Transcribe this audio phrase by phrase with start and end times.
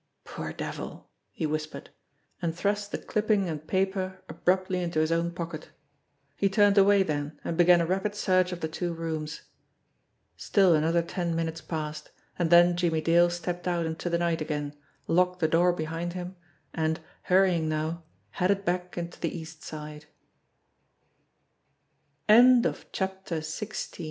[0.23, 1.91] "Poor devil!" he whispered
[2.41, 5.69] and thrust the clipping and paper abruptly into his own pocket.
[6.35, 9.41] He turned away then, and began a rapid search of the two rooms.
[10.35, 12.09] Still another ten minutes passed,
[12.39, 14.75] and then Jimmie Dale stepped out into the night again,
[15.05, 16.35] locked the door behind him,
[16.73, 16.99] and,
[17.29, 17.51] h